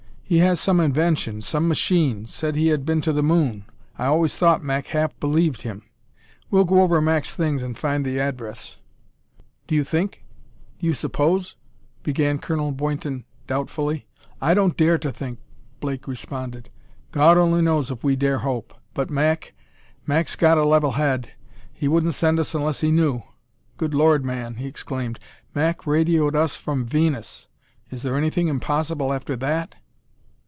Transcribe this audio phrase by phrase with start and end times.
[0.31, 3.65] He has some invention some machine said he had been to the moon.
[3.97, 5.83] I always thought Mac half believed him.
[6.49, 8.77] We'll go over Mac's things and find the address."
[9.67, 10.23] "Do you think
[10.79, 11.57] do you suppose?"
[12.03, 14.07] began Colonel Boynton doubtfully.
[14.41, 15.39] "I don't dare to think,"
[15.81, 16.69] Blake responded.
[17.11, 19.53] "God only knows if we dare hope; but Mac
[20.07, 21.33] Mac's got a level head;
[21.73, 23.21] he wouldn't send us unless he knew!
[23.75, 25.19] Good Lord, man!" he exclaimed,
[25.53, 27.49] "Mac radioed us from Venus;
[27.89, 29.75] is there anything impossible after that?"